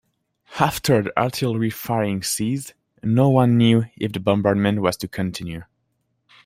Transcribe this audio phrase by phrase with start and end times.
[0.59, 5.61] After the artillery firing ceased, no one knew if the bombardment was to continue.